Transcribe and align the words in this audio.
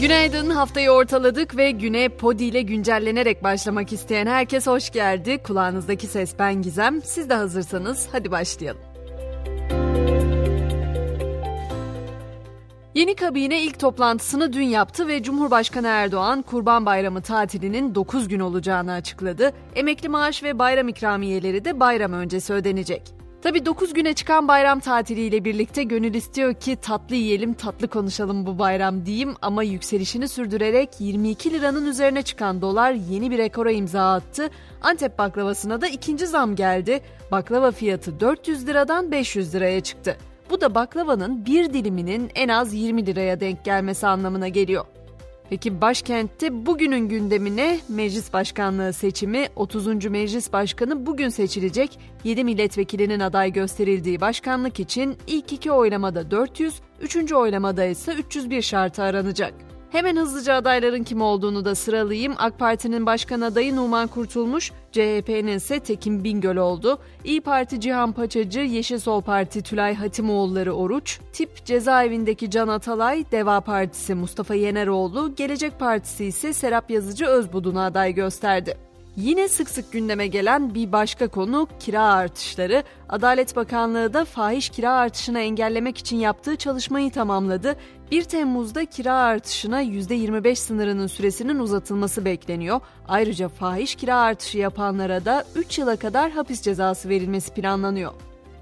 Günaydın 0.00 0.50
haftayı 0.50 0.90
ortaladık 0.90 1.56
ve 1.56 1.70
güne 1.70 2.08
Podi 2.08 2.44
ile 2.44 2.62
güncellenerek 2.62 3.44
başlamak 3.44 3.92
isteyen 3.92 4.26
herkes 4.26 4.66
hoş 4.66 4.90
geldi. 4.90 5.38
Kulağınızdaki 5.42 6.06
ses 6.06 6.34
ben 6.38 6.62
Gizem. 6.62 7.02
Siz 7.02 7.30
de 7.30 7.34
hazırsanız 7.34 8.08
hadi 8.12 8.30
başlayalım. 8.30 8.80
Yeni 12.94 13.14
kabine 13.14 13.62
ilk 13.62 13.80
toplantısını 13.80 14.52
dün 14.52 14.62
yaptı 14.62 15.08
ve 15.08 15.22
Cumhurbaşkanı 15.22 15.86
Erdoğan 15.86 16.42
Kurban 16.42 16.86
Bayramı 16.86 17.22
tatilinin 17.22 17.94
9 17.94 18.28
gün 18.28 18.40
olacağını 18.40 18.92
açıkladı. 18.92 19.52
Emekli 19.74 20.08
maaş 20.08 20.42
ve 20.42 20.58
bayram 20.58 20.88
ikramiyeleri 20.88 21.64
de 21.64 21.80
bayram 21.80 22.12
öncesi 22.12 22.52
ödenecek. 22.52 23.23
Tabi 23.44 23.66
9 23.66 23.92
güne 23.92 24.14
çıkan 24.14 24.48
bayram 24.48 24.80
tatiliyle 24.80 25.44
birlikte 25.44 25.82
gönül 25.82 26.14
istiyor 26.14 26.54
ki 26.54 26.76
tatlı 26.76 27.14
yiyelim 27.14 27.54
tatlı 27.54 27.88
konuşalım 27.88 28.46
bu 28.46 28.58
bayram 28.58 29.06
diyeyim 29.06 29.34
ama 29.42 29.62
yükselişini 29.62 30.28
sürdürerek 30.28 30.88
22 30.98 31.52
liranın 31.52 31.86
üzerine 31.86 32.22
çıkan 32.22 32.62
dolar 32.62 32.92
yeni 32.92 33.30
bir 33.30 33.38
rekora 33.38 33.70
imza 33.70 34.12
attı. 34.14 34.50
Antep 34.82 35.18
baklavasına 35.18 35.80
da 35.80 35.86
ikinci 35.86 36.26
zam 36.26 36.56
geldi. 36.56 37.00
Baklava 37.32 37.70
fiyatı 37.70 38.20
400 38.20 38.66
liradan 38.66 39.12
500 39.12 39.54
liraya 39.54 39.80
çıktı. 39.80 40.16
Bu 40.50 40.60
da 40.60 40.74
baklavanın 40.74 41.46
bir 41.46 41.72
diliminin 41.72 42.30
en 42.34 42.48
az 42.48 42.74
20 42.74 43.06
liraya 43.06 43.40
denk 43.40 43.64
gelmesi 43.64 44.06
anlamına 44.06 44.48
geliyor. 44.48 44.84
Peki 45.50 45.80
başkentte 45.80 46.66
bugünün 46.66 47.08
gündemine 47.08 47.80
meclis 47.88 48.32
başkanlığı 48.32 48.92
seçimi 48.92 49.48
30. 49.56 49.86
Meclis 50.04 50.52
Başkanı 50.52 51.06
bugün 51.06 51.28
seçilecek 51.28 51.98
7 52.24 52.44
milletvekilinin 52.44 53.20
aday 53.20 53.52
gösterildiği 53.52 54.20
başkanlık 54.20 54.80
için 54.80 55.16
ilk 55.26 55.52
iki 55.52 55.70
oylamada 55.70 56.30
400, 56.30 56.80
üçüncü 57.00 57.34
oylamada 57.34 57.84
ise 57.84 58.12
301 58.12 58.62
şartı 58.62 59.02
aranacak. 59.02 59.54
Hemen 59.94 60.16
hızlıca 60.16 60.54
adayların 60.54 61.04
kim 61.04 61.22
olduğunu 61.22 61.64
da 61.64 61.74
sıralayayım. 61.74 62.34
AK 62.38 62.58
Parti'nin 62.58 63.06
başkan 63.06 63.40
adayı 63.40 63.76
Numan 63.76 64.08
Kurtulmuş, 64.08 64.72
CHP'nin 64.92 65.56
ise 65.56 65.80
Tekin 65.80 66.24
Bingöl 66.24 66.56
oldu. 66.56 66.98
İyi 67.24 67.40
Parti 67.40 67.80
Cihan 67.80 68.12
Paçacı, 68.12 68.60
Yeşil 68.60 68.98
Sol 68.98 69.20
Parti 69.20 69.62
Tülay 69.62 69.94
Hatimoğulları 69.94 70.72
Oruç, 70.72 71.20
Tip 71.32 71.64
cezaevindeki 71.64 72.50
Can 72.50 72.68
Atalay, 72.68 73.24
Deva 73.32 73.60
Partisi 73.60 74.14
Mustafa 74.14 74.54
Yeneroğlu, 74.54 75.34
Gelecek 75.34 75.78
Partisi 75.78 76.24
ise 76.24 76.52
Serap 76.52 76.90
Yazıcı 76.90 77.26
Özbudun'u 77.26 77.80
aday 77.80 78.14
gösterdi. 78.14 78.76
Yine 79.16 79.48
sık 79.48 79.70
sık 79.70 79.92
gündeme 79.92 80.26
gelen 80.26 80.74
bir 80.74 80.92
başka 80.92 81.28
konu 81.28 81.68
kira 81.80 82.02
artışları. 82.02 82.84
Adalet 83.08 83.56
Bakanlığı 83.56 84.14
da 84.14 84.24
fahiş 84.24 84.68
kira 84.68 84.92
artışını 84.92 85.40
engellemek 85.40 85.98
için 85.98 86.16
yaptığı 86.16 86.56
çalışmayı 86.56 87.10
tamamladı. 87.10 87.76
1 88.10 88.24
Temmuz'da 88.24 88.84
kira 88.84 89.14
artışına 89.14 89.82
%25 89.82 90.56
sınırının 90.56 91.06
süresinin 91.06 91.58
uzatılması 91.58 92.24
bekleniyor. 92.24 92.80
Ayrıca 93.08 93.48
fahiş 93.48 93.94
kira 93.94 94.16
artışı 94.16 94.58
yapanlara 94.58 95.24
da 95.24 95.44
3 95.54 95.78
yıla 95.78 95.96
kadar 95.96 96.30
hapis 96.30 96.62
cezası 96.62 97.08
verilmesi 97.08 97.54
planlanıyor. 97.54 98.12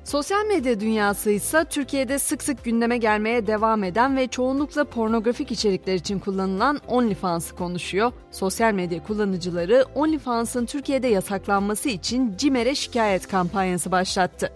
Sosyal 0.05 0.47
medya 0.47 0.81
dünyası 0.81 1.31
ise 1.31 1.65
Türkiye'de 1.65 2.19
sık 2.19 2.43
sık 2.43 2.65
gündeme 2.65 2.99
gelmeye 2.99 3.47
devam 3.47 3.85
eden 3.85 4.17
ve 4.17 4.27
çoğunlukla 4.27 4.85
pornografik 4.85 5.53
içerikler 5.53 5.95
için 5.95 6.19
kullanılan 6.19 6.81
OnlyFans'ı 6.89 7.57
konuşuyor. 7.57 8.13
Sosyal 8.31 8.73
medya 8.73 9.03
kullanıcıları 9.03 9.85
OnlyFans'ın 9.95 10.67
Türkiye'de 10.67 11.09
yasaklanması 11.09 11.89
için 11.89 12.37
CİMER'e 12.37 12.75
şikayet 12.75 13.29
kampanyası 13.29 13.93
başlattı. 13.93 14.53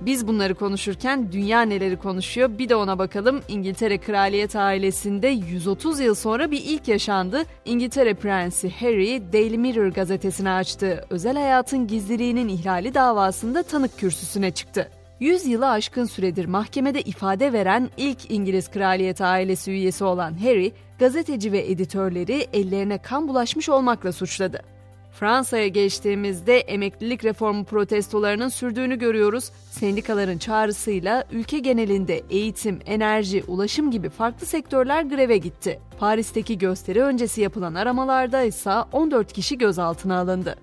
Biz 0.00 0.28
bunları 0.28 0.54
konuşurken 0.54 1.32
dünya 1.32 1.62
neleri 1.62 1.96
konuşuyor 1.96 2.58
bir 2.58 2.68
de 2.68 2.76
ona 2.76 2.98
bakalım. 2.98 3.42
İngiltere 3.48 3.98
kraliyet 3.98 4.56
ailesinde 4.56 5.28
130 5.28 6.00
yıl 6.00 6.14
sonra 6.14 6.50
bir 6.50 6.62
ilk 6.64 6.88
yaşandı. 6.88 7.42
İngiltere 7.64 8.14
Prensi 8.14 8.70
Harry 8.70 9.32
Daily 9.32 9.58
Mirror 9.58 9.88
gazetesine 9.88 10.50
açtığı 10.50 11.04
özel 11.10 11.36
hayatın 11.36 11.86
gizliliğinin 11.86 12.48
ihlali 12.48 12.94
davasında 12.94 13.62
tanık 13.62 13.98
kürsüsüne 13.98 14.50
çıktı. 14.50 14.90
100 15.20 15.46
yılı 15.46 15.70
aşkın 15.70 16.04
süredir 16.04 16.46
mahkemede 16.46 17.02
ifade 17.02 17.52
veren 17.52 17.90
ilk 17.96 18.30
İngiliz 18.30 18.70
kraliyet 18.70 19.20
ailesi 19.20 19.70
üyesi 19.70 20.04
olan 20.04 20.40
Harry, 20.40 20.72
gazeteci 20.98 21.52
ve 21.52 21.70
editörleri 21.70 22.46
ellerine 22.52 22.98
kan 22.98 23.28
bulaşmış 23.28 23.68
olmakla 23.68 24.12
suçladı. 24.12 24.75
Fransa'ya 25.20 25.68
geçtiğimizde 25.68 26.58
emeklilik 26.58 27.24
reformu 27.24 27.64
protestolarının 27.64 28.48
sürdüğünü 28.48 28.98
görüyoruz. 28.98 29.50
Sendikaların 29.70 30.38
çağrısıyla 30.38 31.24
ülke 31.32 31.58
genelinde 31.58 32.22
eğitim, 32.30 32.78
enerji, 32.86 33.44
ulaşım 33.48 33.90
gibi 33.90 34.08
farklı 34.08 34.46
sektörler 34.46 35.02
greve 35.02 35.38
gitti. 35.38 35.80
Paris'teki 35.98 36.58
gösteri 36.58 37.02
öncesi 37.02 37.40
yapılan 37.40 37.74
aramalarda 37.74 38.42
ise 38.42 38.70
14 38.92 39.32
kişi 39.32 39.58
gözaltına 39.58 40.18
alındı. 40.18 40.56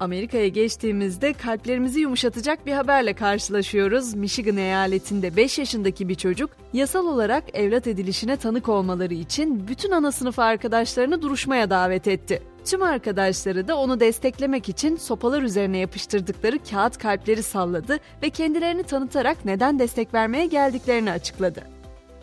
Amerika'ya 0.00 0.48
geçtiğimizde 0.48 1.32
kalplerimizi 1.32 2.00
yumuşatacak 2.00 2.66
bir 2.66 2.72
haberle 2.72 3.12
karşılaşıyoruz. 3.12 4.14
Michigan 4.14 4.56
eyaletinde 4.56 5.36
5 5.36 5.58
yaşındaki 5.58 6.08
bir 6.08 6.14
çocuk 6.14 6.50
yasal 6.72 7.06
olarak 7.06 7.44
evlat 7.54 7.86
edilişine 7.86 8.36
tanık 8.36 8.68
olmaları 8.68 9.14
için 9.14 9.68
bütün 9.68 9.90
ana 9.90 10.12
sınıf 10.12 10.38
arkadaşlarını 10.38 11.22
duruşmaya 11.22 11.70
davet 11.70 12.08
etti. 12.08 12.42
Tüm 12.68 12.82
arkadaşları 12.82 13.68
da 13.68 13.76
onu 13.76 14.00
desteklemek 14.00 14.68
için 14.68 14.96
sopalar 14.96 15.42
üzerine 15.42 15.78
yapıştırdıkları 15.78 16.58
kağıt 16.70 16.98
kalpleri 16.98 17.42
salladı 17.42 17.98
ve 18.22 18.30
kendilerini 18.30 18.82
tanıtarak 18.82 19.44
neden 19.44 19.78
destek 19.78 20.14
vermeye 20.14 20.46
geldiklerini 20.46 21.10
açıkladı. 21.10 21.62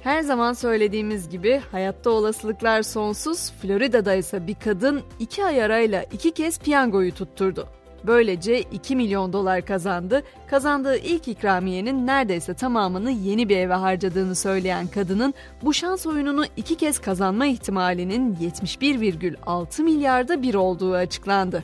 Her 0.02 0.22
zaman 0.22 0.54
söylediğimiz 0.54 1.30
gibi 1.30 1.62
hayatta 1.72 2.10
olasılıklar 2.10 2.82
sonsuz, 2.82 3.52
Florida'da 3.52 4.16
ise 4.16 4.48
bir 4.48 4.56
kadın 4.56 5.02
iki 5.20 5.46
ay 5.46 5.64
arayla 5.64 6.04
iki 6.04 6.32
kez 6.32 6.60
piyangoyu 6.60 7.14
tutturdu. 7.14 7.68
Böylece 8.08 8.62
2 8.62 8.96
milyon 8.96 9.34
dolar 9.34 9.66
kazandı. 9.66 10.24
Kazandığı 10.48 10.98
ilk 10.98 11.28
ikramiyenin 11.28 12.08
neredeyse 12.08 12.54
tamamını 12.54 13.12
yeni 13.12 13.50
bir 13.50 13.58
eve 13.58 13.74
harcadığını 13.74 14.36
söyleyen 14.36 14.88
kadının 14.88 15.34
bu 15.64 15.74
şans 15.74 16.06
oyununu 16.06 16.46
iki 16.58 16.76
kez 16.76 17.00
kazanma 17.00 17.46
ihtimalinin 17.46 18.36
71,6 18.36 19.84
milyarda 19.84 20.42
bir 20.42 20.56
olduğu 20.56 20.94
açıklandı. 20.94 21.64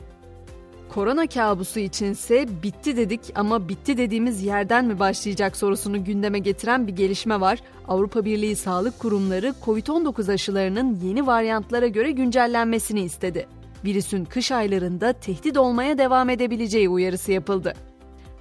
Korona 0.94 1.26
kabusu 1.26 1.80
içinse 1.80 2.46
bitti 2.62 2.96
dedik 2.96 3.20
ama 3.34 3.68
bitti 3.68 3.96
dediğimiz 3.96 4.44
yerden 4.44 4.84
mi 4.84 4.98
başlayacak 4.98 5.56
sorusunu 5.56 6.04
gündeme 6.04 6.38
getiren 6.38 6.86
bir 6.86 6.96
gelişme 6.96 7.40
var. 7.40 7.58
Avrupa 7.88 8.24
Birliği 8.24 8.56
Sağlık 8.56 8.98
Kurumları 8.98 9.54
COVID-19 9.64 10.32
aşılarının 10.32 10.98
yeni 11.04 11.26
varyantlara 11.26 11.86
göre 11.86 12.10
güncellenmesini 12.10 13.00
istedi 13.00 13.46
virüsün 13.84 14.24
kış 14.24 14.52
aylarında 14.52 15.12
tehdit 15.12 15.56
olmaya 15.56 15.98
devam 15.98 16.30
edebileceği 16.30 16.88
uyarısı 16.88 17.32
yapıldı. 17.32 17.74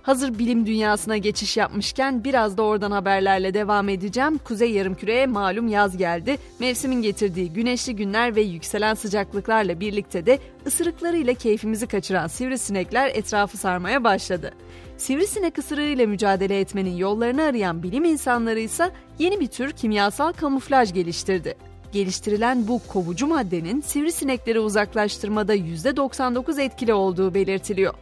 Hazır 0.04 0.40
bilim 0.40 0.66
dünyasına 0.66 1.18
geçiş 1.18 1.58
yapmışken 1.58 2.24
biraz 2.24 2.58
da 2.58 2.64
oradan 2.64 2.92
haberlerle 2.92 3.54
devam 3.54 3.90
edeceğim. 3.90 4.38
Kuzey 4.38 4.72
yarımküreye 4.72 5.28
malum 5.28 5.68
yaz 5.68 5.98
geldi. 5.98 6.38
Mevsimin 6.60 7.02
getirdiği 7.02 7.54
güneşli 7.54 7.96
günler 7.96 8.36
ve 8.36 8.42
yükselen 8.42 8.94
sıcaklıklarla 8.94 9.80
birlikte 9.80 10.26
de 10.26 10.40
ısırıklarıyla 10.68 11.34
keyfimizi 11.34 11.88
kaçıran 11.88 12.28
sivrisinekler 12.28 13.12
etrafı 13.14 13.58
sarmaya 13.58 14.04
başladı. 14.04 14.52
Sivrisinek 14.98 15.58
ısırığıyla 15.58 16.08
mücadele 16.08 16.60
etmenin 16.60 16.96
yollarını 16.96 17.44
arayan 17.44 17.84
bilim 17.84 18.04
insanları 18.04 18.60
ise 18.60 18.92
yeni 19.20 19.40
bir 19.40 19.48
tür 19.48 19.72
kimyasal 19.72 20.34
kamuflaj 20.34 20.94
geliştirdi. 20.94 21.71
Geliştirilen 21.92 22.68
bu 22.68 22.82
kovucu 22.88 23.28
maddenin 23.28 23.82
sivrisinekleri 23.82 24.60
uzaklaştırmada 24.60 25.56
%99 25.56 26.62
etkili 26.62 26.94
olduğu 26.94 27.34
belirtiliyor. 27.34 27.94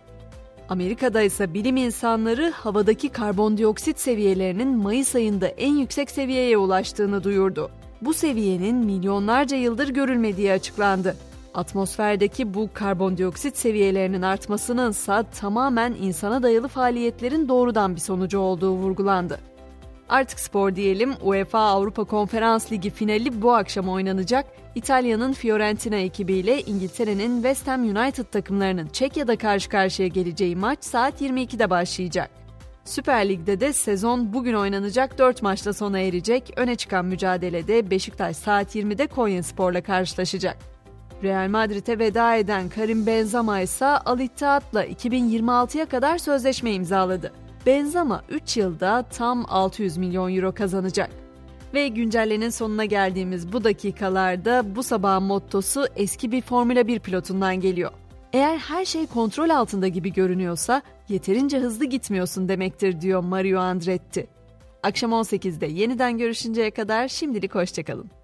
Amerika'da 0.69 1.21
ise 1.21 1.53
bilim 1.53 1.77
insanları 1.77 2.51
havadaki 2.51 3.09
karbondioksit 3.09 3.99
seviyelerinin 3.99 4.77
Mayıs 4.77 5.15
ayında 5.15 5.47
en 5.47 5.73
yüksek 5.73 6.11
seviyeye 6.11 6.57
ulaştığını 6.57 7.23
duyurdu. 7.23 7.71
Bu 8.01 8.13
seviyenin 8.13 8.75
milyonlarca 8.75 9.57
yıldır 9.57 9.89
görülmediği 9.89 10.51
açıklandı. 10.51 11.15
Atmosferdeki 11.53 12.53
bu 12.53 12.69
karbondioksit 12.73 13.57
seviyelerinin 13.57 14.21
artmasının 14.21 14.91
ise 14.91 15.23
tamamen 15.39 15.95
insana 16.01 16.43
dayalı 16.43 16.67
faaliyetlerin 16.67 17.47
doğrudan 17.47 17.95
bir 17.95 18.01
sonucu 18.01 18.39
olduğu 18.39 18.71
vurgulandı. 18.71 19.39
Artık 20.09 20.39
spor 20.39 20.75
diyelim. 20.75 21.13
UEFA 21.21 21.59
Avrupa 21.59 22.03
Konferans 22.03 22.71
Ligi 22.71 22.89
finali 22.89 23.41
bu 23.41 23.53
akşam 23.53 23.89
oynanacak. 23.89 24.45
İtalya'nın 24.75 25.33
Fiorentina 25.33 25.95
ekibiyle 25.95 26.61
İngiltere'nin 26.61 27.35
West 27.35 27.67
Ham 27.67 27.81
United 27.81 28.25
takımlarının 28.25 28.87
Çekya'da 28.87 29.37
karşı 29.37 29.69
karşıya 29.69 30.07
geleceği 30.07 30.55
maç 30.55 30.83
saat 30.83 31.21
22'de 31.21 31.69
başlayacak. 31.69 32.29
Süper 32.85 33.29
Lig'de 33.29 33.59
de 33.59 33.73
sezon 33.73 34.33
bugün 34.33 34.53
oynanacak 34.53 35.17
4 35.17 35.41
maçla 35.41 35.73
sona 35.73 35.99
erecek. 35.99 36.53
Öne 36.55 36.75
çıkan 36.75 37.05
mücadelede 37.05 37.91
Beşiktaş 37.91 38.37
saat 38.37 38.75
20'de 38.75 39.07
Konya 39.07 39.43
Spor'la 39.43 39.81
karşılaşacak. 39.81 40.57
Real 41.23 41.49
Madrid'e 41.49 41.99
veda 41.99 42.35
eden 42.35 42.69
Karim 42.69 43.05
Benzema 43.05 43.59
ise 43.59 43.85
Al 43.85 44.19
Ittihad'la 44.19 44.85
2026'ya 44.85 45.85
kadar 45.85 46.17
sözleşme 46.17 46.71
imzaladı. 46.71 47.33
Benzema 47.65 48.23
3 48.29 48.57
yılda 48.57 49.03
tam 49.03 49.45
600 49.47 49.97
milyon 49.97 50.35
euro 50.35 50.51
kazanacak. 50.51 51.09
Ve 51.73 51.87
güncellenin 51.87 52.49
sonuna 52.49 52.85
geldiğimiz 52.85 53.53
bu 53.53 53.63
dakikalarda 53.63 54.75
bu 54.75 54.83
sabahın 54.83 55.23
mottosu 55.23 55.85
eski 55.95 56.31
bir 56.31 56.41
Formula 56.41 56.87
1 56.87 56.99
pilotundan 56.99 57.59
geliyor. 57.59 57.91
Eğer 58.33 58.57
her 58.57 58.85
şey 58.85 59.07
kontrol 59.07 59.49
altında 59.49 59.87
gibi 59.87 60.13
görünüyorsa 60.13 60.81
yeterince 61.09 61.59
hızlı 61.59 61.85
gitmiyorsun 61.85 62.49
demektir 62.49 63.01
diyor 63.01 63.23
Mario 63.23 63.59
Andretti. 63.59 64.27
Akşam 64.83 65.11
18'de 65.11 65.65
yeniden 65.65 66.17
görüşünceye 66.17 66.71
kadar 66.71 67.07
şimdilik 67.07 67.55
hoşçakalın. 67.55 68.18